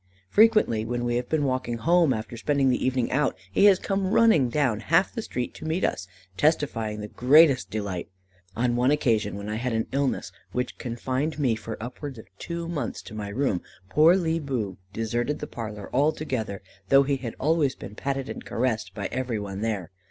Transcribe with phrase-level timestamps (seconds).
[0.31, 4.09] Frequently, when we have been walking home, after spending the evening out, he has come
[4.15, 8.09] running down half the street to meet us, testifying the greatest delight.
[8.55, 12.67] On one occasion, when I had an illness, which confined me for upwards of two
[12.67, 13.61] months to my room,
[13.91, 18.95] poor Lee Boo deserted the parlour altogether, though he had been always patted and caressed
[18.95, 19.91] by every one there.